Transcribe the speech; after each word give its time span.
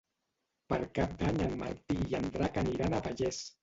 Per 0.73 0.79
Cap 0.95 1.13
d'Any 1.21 1.39
en 1.51 1.55
Martí 1.63 2.01
i 2.09 2.21
en 2.25 2.29
Drac 2.35 2.63
aniran 2.67 2.95
a 3.03 3.09
Vallés. 3.11 3.47